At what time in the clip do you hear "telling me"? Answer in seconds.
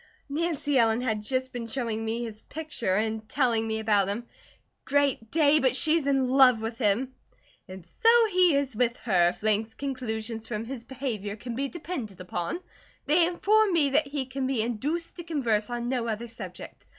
3.29-3.79